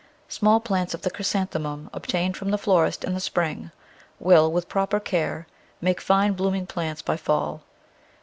Small 0.27 0.59
plants 0.59 0.95
of 0.95 1.03
the 1.03 1.11
Chrysanthemum 1.11 1.87
obtained 1.93 2.35
from 2.35 2.49
the 2.49 2.57
florist 2.57 3.03
in 3.03 3.13
the 3.13 3.19
spring 3.19 3.69
will, 4.19 4.51
with 4.51 4.67
proper 4.67 4.99
care, 4.99 5.45
make 5.79 6.01
fine 6.01 6.33
blooming 6.33 6.65
plants 6.65 7.03
by 7.03 7.17
fall. 7.17 7.61